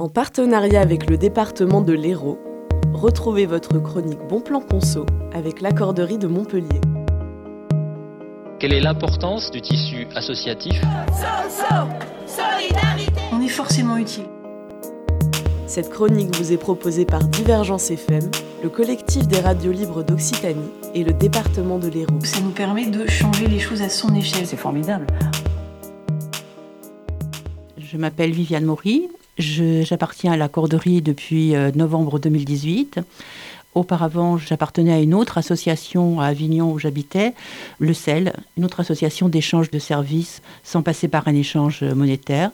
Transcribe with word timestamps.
En 0.00 0.08
partenariat 0.08 0.80
avec 0.80 1.10
le 1.10 1.18
département 1.18 1.80
de 1.80 1.92
l'Hérault, 1.92 2.38
retrouvez 2.92 3.46
votre 3.46 3.80
chronique 3.80 4.20
Bon 4.28 4.40
Plan 4.40 4.60
Conso 4.60 5.04
avec 5.32 5.60
l'accorderie 5.60 6.18
de 6.18 6.28
Montpellier. 6.28 6.80
Quelle 8.60 8.74
est 8.74 8.80
l'importance 8.80 9.50
du 9.50 9.60
tissu 9.60 10.06
associatif? 10.14 10.80
On 13.32 13.40
est 13.40 13.48
forcément 13.48 13.96
utile. 13.96 14.26
Cette 15.66 15.90
chronique 15.90 16.36
vous 16.36 16.52
est 16.52 16.58
proposée 16.58 17.04
par 17.04 17.24
Divergence 17.24 17.90
FM, 17.90 18.30
le 18.62 18.68
collectif 18.68 19.26
des 19.26 19.40
radios 19.40 19.72
libres 19.72 20.04
d'Occitanie 20.04 20.70
et 20.94 21.02
le 21.02 21.12
département 21.12 21.80
de 21.80 21.88
l'Hérault. 21.88 22.20
Ça 22.22 22.40
nous 22.40 22.52
permet 22.52 22.86
de 22.86 23.04
changer 23.08 23.48
les 23.48 23.58
choses 23.58 23.82
à 23.82 23.88
son 23.88 24.14
échelle. 24.14 24.46
C'est 24.46 24.56
formidable. 24.56 25.08
Je 27.78 27.96
m'appelle 27.96 28.30
Viviane 28.30 28.64
Maury, 28.64 29.08
j'appartiens 29.38 30.32
à 30.32 30.36
la 30.36 30.48
corderie 30.48 31.02
depuis 31.02 31.54
euh, 31.54 31.70
novembre 31.74 32.18
2018. 32.18 33.00
Auparavant, 33.78 34.38
j'appartenais 34.38 34.92
à 34.92 34.98
une 34.98 35.14
autre 35.14 35.38
association 35.38 36.20
à 36.20 36.26
Avignon 36.26 36.72
où 36.72 36.80
j'habitais, 36.80 37.32
le 37.78 37.94
CEL, 37.94 38.32
une 38.56 38.64
autre 38.64 38.80
association 38.80 39.28
d'échange 39.28 39.70
de 39.70 39.78
services 39.78 40.42
sans 40.64 40.82
passer 40.82 41.06
par 41.06 41.28
un 41.28 41.34
échange 41.36 41.84
monétaire. 41.84 42.50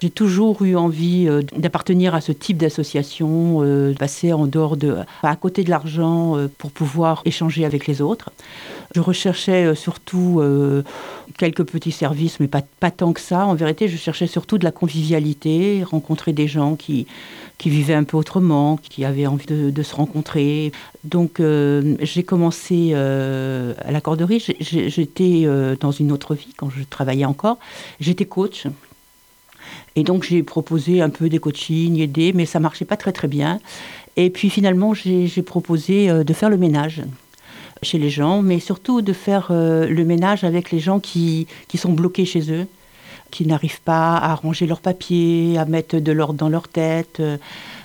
J'ai 0.00 0.08
toujours 0.08 0.62
eu 0.62 0.74
envie 0.74 1.28
euh, 1.28 1.42
d'appartenir 1.54 2.14
à 2.14 2.22
ce 2.22 2.32
type 2.32 2.56
d'association, 2.56 3.58
euh, 3.60 3.92
de 3.92 3.98
passer 3.98 4.32
en 4.32 4.46
dehors 4.46 4.78
de, 4.78 4.96
à 5.22 5.36
côté 5.36 5.64
de 5.64 5.70
l'argent 5.70 6.38
pour 6.56 6.70
pouvoir 6.70 7.20
échanger 7.26 7.66
avec 7.66 7.86
les 7.86 8.00
autres. 8.00 8.30
Je 8.94 9.00
recherchais 9.00 9.74
surtout 9.74 10.40
quelques 11.36 11.64
petits 11.64 11.92
services, 11.92 12.38
mais 12.40 12.46
pas, 12.46 12.62
pas 12.80 12.90
tant 12.90 13.12
que 13.12 13.20
ça. 13.20 13.46
En 13.46 13.54
vérité, 13.54 13.88
je 13.88 13.96
cherchais 13.96 14.26
surtout 14.26 14.56
de 14.56 14.64
la 14.64 14.70
convivialité, 14.70 15.82
rencontrer 15.84 16.32
des 16.32 16.46
gens 16.46 16.76
qui, 16.76 17.06
qui 17.58 17.70
vivaient 17.70 17.94
un 17.94 18.04
peu 18.04 18.16
autrement, 18.16 18.76
qui 18.76 19.04
avaient 19.04 19.26
envie 19.26 19.46
de, 19.46 19.82
se 19.82 19.94
rencontrer. 19.94 20.53
Donc 21.04 21.40
euh, 21.40 21.96
j'ai 22.00 22.22
commencé 22.22 22.90
euh, 22.92 23.74
à 23.84 23.92
la 23.92 24.00
corderie. 24.00 24.44
J'étais 24.60 25.42
euh, 25.44 25.76
dans 25.78 25.90
une 25.90 26.12
autre 26.12 26.34
vie 26.34 26.52
quand 26.56 26.70
je 26.70 26.82
travaillais 26.84 27.24
encore. 27.24 27.58
J'étais 28.00 28.24
coach. 28.24 28.66
Et 29.96 30.02
donc 30.02 30.24
j'ai 30.24 30.42
proposé 30.42 31.00
un 31.00 31.10
peu 31.10 31.28
des 31.28 31.38
coachings, 31.38 32.00
aider, 32.00 32.32
mais 32.32 32.46
ça 32.46 32.58
marchait 32.60 32.84
pas 32.84 32.96
très 32.96 33.12
très 33.12 33.28
bien. 33.28 33.60
Et 34.16 34.30
puis 34.30 34.50
finalement 34.50 34.94
j'ai 34.94 35.42
proposé 35.42 36.08
de 36.08 36.32
faire 36.32 36.50
le 36.50 36.56
ménage 36.56 37.02
chez 37.82 37.98
les 37.98 38.10
gens, 38.10 38.42
mais 38.42 38.60
surtout 38.60 39.02
de 39.02 39.12
faire 39.12 39.48
le 39.50 40.04
ménage 40.04 40.42
avec 40.42 40.70
les 40.70 40.80
gens 40.80 40.98
qui 40.98 41.46
sont 41.76 41.92
bloqués 41.92 42.24
chez 42.24 42.52
eux, 42.52 42.66
qui 43.34 43.46
n'arrivent 43.46 43.82
pas 43.82 44.16
à 44.16 44.36
ranger 44.36 44.66
leurs 44.66 44.80
papiers, 44.80 45.58
à 45.58 45.64
mettre 45.64 45.98
de 45.98 46.12
l'ordre 46.12 46.38
dans 46.38 46.48
leur 46.48 46.68
tête. 46.68 47.20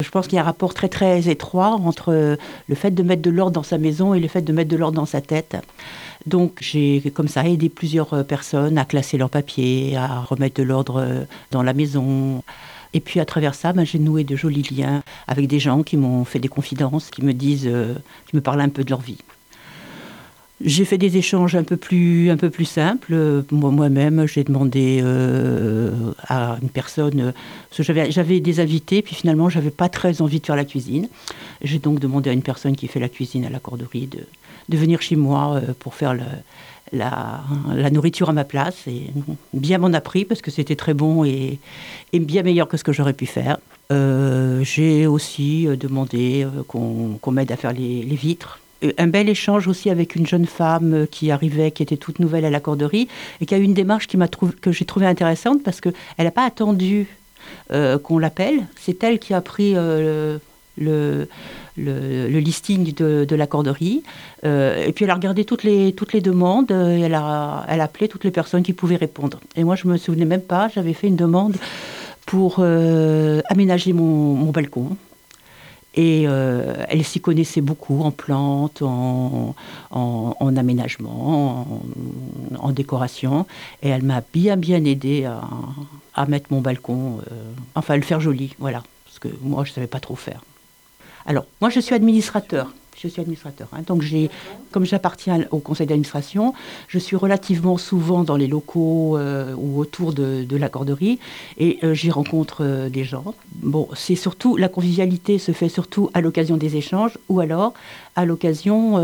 Je 0.00 0.10
pense 0.10 0.26
qu'il 0.26 0.36
y 0.36 0.38
a 0.38 0.42
un 0.42 0.46
rapport 0.46 0.72
très 0.72 0.88
très 0.88 1.28
étroit 1.28 1.78
entre 1.84 2.38
le 2.68 2.74
fait 2.74 2.90
de 2.90 3.02
mettre 3.02 3.20
de 3.20 3.30
l'ordre 3.30 3.52
dans 3.52 3.62
sa 3.62 3.76
maison 3.76 4.14
et 4.14 4.20
le 4.20 4.28
fait 4.28 4.40
de 4.40 4.52
mettre 4.54 4.70
de 4.70 4.76
l'ordre 4.76 4.96
dans 4.96 5.06
sa 5.06 5.20
tête. 5.20 5.56
Donc 6.26 6.58
j'ai 6.62 7.02
comme 7.14 7.28
ça 7.28 7.46
aidé 7.46 7.68
plusieurs 7.68 8.24
personnes 8.24 8.78
à 8.78 8.86
classer 8.86 9.18
leurs 9.18 9.28
papiers, 9.28 9.96
à 9.96 10.20
remettre 10.20 10.56
de 10.56 10.62
l'ordre 10.62 11.26
dans 11.50 11.62
la 11.62 11.74
maison. 11.74 12.42
Et 12.94 13.00
puis 13.00 13.20
à 13.20 13.26
travers 13.26 13.54
ça, 13.54 13.72
ben, 13.72 13.84
j'ai 13.84 13.98
noué 13.98 14.24
de 14.24 14.36
jolis 14.36 14.66
liens 14.70 15.02
avec 15.26 15.48
des 15.48 15.58
gens 15.58 15.82
qui 15.82 15.96
m'ont 15.96 16.24
fait 16.24 16.38
des 16.38 16.48
confidences, 16.48 17.10
qui 17.10 17.22
me 17.22 17.34
disent, 17.34 17.66
euh, 17.66 17.94
qui 18.28 18.36
me 18.36 18.40
parlent 18.40 18.60
un 18.60 18.68
peu 18.68 18.84
de 18.84 18.90
leur 18.90 19.00
vie. 19.00 19.18
J'ai 20.60 20.84
fait 20.84 20.98
des 20.98 21.16
échanges 21.16 21.56
un 21.56 21.64
peu 21.64 21.76
plus, 21.76 22.30
un 22.30 22.36
peu 22.36 22.48
plus 22.48 22.64
simples. 22.64 23.42
Moi-même, 23.50 24.26
j'ai 24.26 24.44
demandé 24.44 25.00
euh, 25.02 26.12
à 26.28 26.58
une 26.62 26.68
personne, 26.68 27.32
j'avais 27.76 28.40
des 28.40 28.60
invités, 28.60 29.02
puis 29.02 29.16
finalement, 29.16 29.48
j'avais 29.48 29.72
pas 29.72 29.88
très 29.88 30.22
envie 30.22 30.38
de 30.38 30.46
faire 30.46 30.54
la 30.54 30.64
cuisine. 30.64 31.08
J'ai 31.62 31.80
donc 31.80 31.98
demandé 31.98 32.30
à 32.30 32.32
une 32.32 32.42
personne 32.42 32.76
qui 32.76 32.86
fait 32.86 33.00
la 33.00 33.08
cuisine 33.08 33.44
à 33.44 33.50
la 33.50 33.58
corderie 33.58 34.06
de, 34.06 34.76
venir 34.76 35.02
chez 35.02 35.16
moi 35.16 35.56
euh, 35.56 35.72
pour 35.76 35.94
faire 35.94 36.14
la, 36.14 37.42
la, 37.72 37.90
nourriture 37.90 38.30
à 38.30 38.32
ma 38.32 38.44
place. 38.44 38.86
Et 38.86 39.10
bien 39.52 39.78
m'en 39.78 39.92
a 39.92 40.00
pris 40.00 40.24
parce 40.24 40.40
que 40.40 40.52
c'était 40.52 40.76
très 40.76 40.94
bon 40.94 41.24
et, 41.24 41.58
et, 42.12 42.20
bien 42.20 42.44
meilleur 42.44 42.68
que 42.68 42.76
ce 42.76 42.84
que 42.84 42.92
j'aurais 42.92 43.12
pu 43.12 43.26
faire. 43.26 43.58
Euh, 43.90 44.62
j'ai 44.62 45.08
aussi 45.08 45.66
demandé 45.76 46.46
qu'on 46.68 47.30
m'aide 47.32 47.50
à 47.50 47.56
faire 47.56 47.72
les, 47.72 48.04
les 48.04 48.16
vitres 48.16 48.60
un 48.98 49.06
bel 49.06 49.28
échange 49.28 49.68
aussi 49.68 49.90
avec 49.90 50.16
une 50.16 50.26
jeune 50.26 50.46
femme 50.46 50.94
euh, 50.94 51.06
qui 51.06 51.30
arrivait, 51.30 51.70
qui 51.70 51.82
était 51.82 51.96
toute 51.96 52.18
nouvelle 52.18 52.44
à 52.44 52.50
la 52.50 52.60
corderie, 52.60 53.08
et 53.40 53.46
qui 53.46 53.54
a 53.54 53.58
eu 53.58 53.62
une 53.62 53.74
démarche 53.74 54.08
que 54.60 54.72
j'ai 54.72 54.84
trouvée 54.84 55.06
intéressante 55.06 55.62
parce 55.62 55.80
qu'elle 55.80 55.94
n'a 56.18 56.30
pas 56.30 56.44
attendu 56.44 57.06
euh, 57.72 57.98
qu'on 57.98 58.18
l'appelle. 58.18 58.66
C'est 58.80 59.02
elle 59.04 59.18
qui 59.18 59.34
a 59.34 59.40
pris 59.40 59.74
le, 59.74 60.38
listing 61.76 62.94
de, 62.94 63.34
la 63.34 63.46
corderie. 63.46 64.02
et 64.44 64.92
puis 64.94 65.04
elle 65.04 65.10
a 65.10 65.14
regardé 65.14 65.44
toutes 65.44 65.62
les, 65.62 65.92
demandes, 65.92 66.70
elle 66.70 67.14
a, 67.14 67.66
elle 67.68 67.80
a 67.80 67.84
appelé 67.84 68.08
toutes 68.08 68.24
les 68.24 68.30
personnes 68.30 68.62
qui 68.62 68.72
pouvaient 68.72 68.96
répondre. 68.96 69.40
Et 69.56 69.64
moi, 69.64 69.76
je 69.76 69.88
me 69.88 69.96
souvenais 69.96 70.24
même 70.24 70.42
pas, 70.42 70.68
j'avais 70.74 70.92
fait 70.92 71.08
une 71.08 71.16
demande 71.16 71.56
pour 72.26 72.60
aménager 72.60 73.92
mon 73.92 74.50
balcon. 74.50 74.96
Et 75.96 76.24
euh, 76.26 76.74
elle 76.88 77.04
s'y 77.04 77.20
connaissait 77.20 77.60
beaucoup 77.60 78.02
en 78.02 78.10
plantes, 78.10 78.82
en, 78.82 79.54
aménagement, 80.56 81.66
en, 82.58 82.72
décoration. 82.72 83.46
Et 83.82 83.88
elle 83.88 84.02
m'a 84.02 84.22
bien, 84.32 84.56
bien 84.56 84.84
aidé 84.84 85.28
à, 86.14 86.26
mettre 86.26 86.46
mon 86.50 86.60
balcon, 86.60 87.18
euh, 87.30 87.52
enfin, 87.74 87.94
à 87.94 87.96
le 87.96 88.02
faire 88.02 88.20
joli, 88.20 88.54
voilà. 88.58 88.82
Parce 89.04 89.18
que 89.20 89.28
moi, 89.42 89.64
je 89.64 89.70
ne 89.70 89.74
savais 89.74 89.86
pas 89.86 90.00
trop 90.00 90.16
faire. 90.16 90.40
Alors, 91.26 91.46
moi, 91.60 91.70
je 91.70 91.80
suis 91.80 91.94
administrateur 91.94 92.72
je 93.00 93.08
suis 93.08 93.20
administrateur. 93.20 93.68
Hein. 93.72 93.82
Donc, 93.86 94.02
j'ai, 94.02 94.30
comme 94.70 94.84
j'appartiens 94.84 95.44
au 95.50 95.58
conseil 95.58 95.86
d'administration, 95.86 96.54
je 96.88 96.98
suis 96.98 97.16
relativement 97.16 97.76
souvent 97.76 98.24
dans 98.24 98.36
les 98.36 98.46
locaux 98.46 99.16
euh, 99.16 99.54
ou 99.56 99.78
autour 99.78 100.12
de, 100.12 100.46
la 100.54 100.68
corderie 100.68 101.18
et 101.58 101.78
euh, 101.82 101.94
j'y 101.94 102.10
rencontre 102.10 102.58
euh, 102.60 102.88
des 102.88 103.04
gens. 103.04 103.34
Bon, 103.56 103.88
c'est 103.94 104.14
surtout, 104.14 104.56
la 104.56 104.68
convivialité 104.68 105.38
se 105.38 105.52
fait 105.52 105.68
surtout 105.68 106.10
à 106.14 106.20
l'occasion 106.20 106.56
des 106.56 106.76
échanges 106.76 107.18
ou 107.28 107.40
alors 107.40 107.74
à 108.16 108.24
l'occasion 108.24 108.98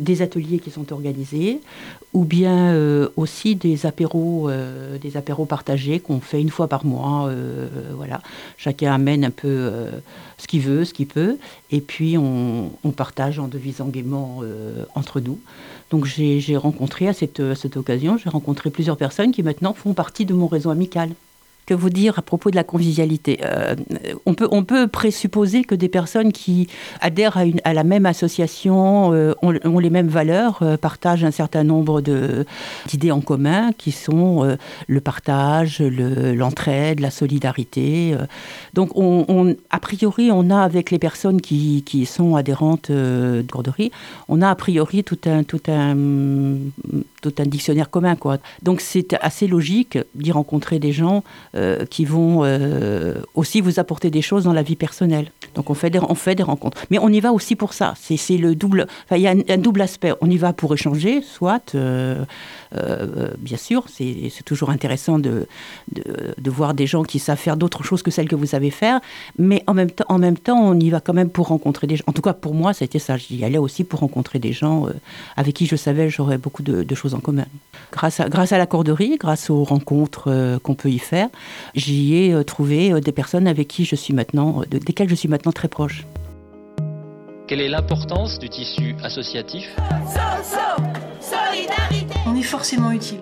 des 0.00 0.22
ateliers 0.22 0.58
qui 0.60 0.70
sont 0.70 0.90
organisés 0.90 1.60
ou 2.14 2.24
bien 2.24 2.74
aussi 3.16 3.54
des 3.54 3.84
apéros, 3.84 4.48
des 4.98 5.18
apéros 5.18 5.44
partagés 5.44 6.00
qu'on 6.00 6.20
fait 6.20 6.40
une 6.40 6.48
fois 6.48 6.66
par 6.66 6.86
mois. 6.86 7.30
voilà, 7.94 8.22
chacun 8.56 8.94
amène 8.94 9.26
un 9.26 9.30
peu 9.30 9.70
ce 10.38 10.46
qu'il 10.46 10.60
veut, 10.60 10.84
ce 10.84 10.92
qu'il 10.92 11.06
peut, 11.06 11.36
et 11.70 11.80
puis 11.80 12.16
on, 12.18 12.70
partage 12.96 13.25
en 13.38 13.48
devisant 13.48 13.88
gaiement 13.88 14.40
euh, 14.42 14.84
entre 14.94 15.20
nous. 15.20 15.38
Donc 15.90 16.04
j'ai 16.06 16.56
rencontré 16.56 17.08
à 17.08 17.12
cette 17.12 17.76
occasion, 17.76 18.18
j'ai 18.18 18.28
rencontré 18.28 18.70
plusieurs 18.70 18.96
personnes 18.96 19.32
qui 19.32 19.42
maintenant 19.42 19.72
font 19.72 19.94
partie 19.94 20.24
de 20.24 20.34
mon 20.34 20.46
réseau 20.46 20.70
amical. 20.70 21.10
Que 21.66 21.74
vous 21.74 21.90
dire 21.90 22.18
à 22.18 22.22
propos 22.22 22.50
de 22.50 22.56
la 22.56 22.62
convivialité 22.62 23.40
euh, 23.44 23.74
on, 24.24 24.34
peut, 24.34 24.48
on 24.50 24.64
peut 24.64 24.86
présupposer 24.86 25.64
que 25.64 25.74
des 25.74 25.88
personnes 25.88 26.32
qui 26.32 26.68
adhèrent 27.00 27.36
à, 27.36 27.44
une, 27.44 27.60
à 27.64 27.74
la 27.74 27.84
même 27.84 28.06
association 28.06 29.12
euh, 29.12 29.34
ont, 29.42 29.78
les 29.78 29.90
mêmes 29.90 30.08
valeurs, 30.08 30.60
euh, 30.62 30.76
partagent 30.76 31.24
un 31.24 31.30
certain 31.30 31.64
nombre 31.64 32.00
d'idées 32.00 33.10
en 33.10 33.20
commun 33.20 33.72
qui 33.76 33.92
sont 33.92 34.56
le 34.86 35.00
partage, 35.00 35.80
l'entraide, 35.80 37.00
la 37.00 37.10
solidarité. 37.10 38.16
donc, 38.74 38.90
on, 38.94 39.54
a 39.70 39.80
priori, 39.80 40.30
on 40.32 40.50
a 40.50 40.60
avec 40.60 40.90
les 40.90 40.98
personnes 40.98 41.40
qui, 41.40 41.82
qui 41.84 42.06
sont 42.06 42.36
adhérentes 42.36 42.90
de 42.90 43.44
Corderie, 43.50 43.90
on 44.28 44.42
a 44.42 44.50
a 44.50 44.54
priori 44.54 45.04
tout 45.04 45.18
un, 45.26 45.42
tout 45.42 45.62
un, 45.68 45.96
tout 47.22 47.34
un 47.38 47.46
dictionnaire 47.46 47.90
commun. 47.90 48.16
Quoi. 48.16 48.38
Donc, 48.62 48.80
c'est 48.80 49.14
assez 49.20 49.46
logique 49.46 49.98
d'y 50.14 50.32
rencontrer 50.32 50.78
des 50.78 50.92
gens 50.92 51.24
euh, 51.56 51.86
qui 51.86 52.04
vont 52.04 52.44
euh, 52.44 53.14
aussi 53.34 53.62
vous 53.62 53.80
apporter 53.80 54.10
des 54.10 54.20
choses 54.20 54.44
dans 54.44 54.52
la 54.52 54.62
vie 54.62 54.76
personnelle. 54.76 55.30
Donc 55.54 55.70
on 55.70 55.74
fait 55.74 55.88
des, 55.88 56.00
on 56.00 56.14
fait 56.14 56.34
des 56.34 56.42
rencontres. 56.42 56.76
Mais 56.90 56.98
on 56.98 57.08
y 57.08 57.20
va 57.20 57.32
aussi 57.32 57.56
pour 57.56 57.72
ça. 57.72 57.94
C'est 57.96 58.36
le 58.36 58.54
double. 58.54 58.86
il 59.10 59.18
y 59.18 59.26
a 59.26 59.30
un, 59.30 59.56
double 59.56 59.80
aspect. 59.80 60.12
On 60.20 60.28
y 60.28 60.36
va 60.36 60.52
pour 60.52 60.74
échanger, 60.74 61.22
soit, 61.22 61.74
euh, 61.74 62.24
bien 63.38 63.56
sûr, 63.56 63.86
c'est 63.88 64.30
toujours 64.44 64.68
intéressant 64.68 65.18
de, 65.18 65.46
de, 65.92 66.50
voir 66.50 66.74
des 66.74 66.86
gens 66.86 67.04
qui 67.04 67.18
savent 67.18 67.38
faire 67.38 67.56
d'autres 67.56 67.84
choses 67.84 68.02
que 68.02 68.10
celles 68.10 68.28
que 68.28 68.36
vous 68.36 68.46
savez 68.46 68.70
faire. 68.70 69.00
Mais 69.38 69.62
en 69.66 69.72
même, 69.72 69.90
temps, 69.90 70.04
en 70.08 70.18
même 70.18 70.36
temps, 70.36 70.60
on 70.60 70.78
y 70.78 70.90
va 70.90 71.00
quand 71.00 71.14
même 71.14 71.30
pour 71.30 71.46
rencontrer 71.46 71.86
des 71.86 71.96
gens. 71.96 72.04
En 72.06 72.12
tout 72.12 72.22
cas, 72.22 72.34
pour 72.34 72.52
moi, 72.52 72.74
c'était 72.74 72.98
ça. 72.98 73.16
J'y 73.16 73.42
allais 73.44 73.56
aussi 73.56 73.84
pour 73.84 74.00
rencontrer 74.00 74.40
des 74.40 74.52
gens 74.52 74.88
avec 75.36 75.54
qui 75.54 75.64
je 75.64 75.76
savais 75.76 76.10
j'aurais 76.10 76.36
beaucoup 76.36 76.62
de, 76.62 76.82
de, 76.82 76.94
choses 76.94 77.14
en 77.14 77.20
commun. 77.20 77.46
Grâce 77.92 78.20
à, 78.20 78.28
grâce 78.28 78.52
à 78.52 78.58
la 78.58 78.66
corderie, 78.66 79.16
grâce 79.18 79.48
aux 79.48 79.64
rencontres 79.64 80.58
qu'on 80.62 80.74
peut 80.74 80.90
y 80.90 80.98
faire, 80.98 81.28
j'y 81.74 82.14
ai 82.16 82.32
euh, 82.32 82.42
trouvé 82.42 82.92
euh, 82.92 83.00
des 83.00 83.12
personnes 83.12 83.46
avec 83.46 83.68
qui 83.68 83.84
je 83.84 83.96
suis 83.96 84.14
maintenant, 84.14 84.62
euh, 84.62 84.78
desquelles 84.78 85.08
je 85.08 85.14
suis 85.14 85.28
maintenant 85.28 85.52
très 85.52 85.68
proche. 85.68 86.04
Quelle 87.46 87.60
est 87.60 87.68
l'importance 87.68 88.38
du 88.38 88.48
tissu 88.48 88.96
associatif? 89.02 89.64
On 92.26 92.34
est 92.34 92.42
forcément 92.42 92.90
utile. 92.90 93.20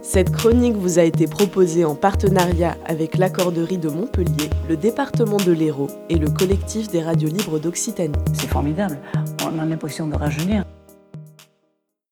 Cette 0.00 0.30
chronique 0.30 0.74
vous 0.74 0.98
a 0.98 1.02
été 1.04 1.26
proposée 1.26 1.84
en 1.84 1.94
partenariat 1.94 2.76
avec 2.84 3.16
l'accorderie 3.16 3.78
de 3.78 3.88
Montpellier, 3.88 4.50
le 4.68 4.76
département 4.76 5.38
de 5.38 5.52
l'Hérault 5.52 5.90
et 6.10 6.16
le 6.16 6.28
collectif 6.28 6.88
des 6.88 7.02
radios 7.02 7.30
libres 7.30 7.58
d'Occitanie. 7.58 8.12
C'est 8.34 8.48
formidable, 8.48 8.98
on 9.42 9.58
a 9.58 9.64
l'impression 9.64 10.06
de 10.06 10.14
rajeunir. 10.14 10.64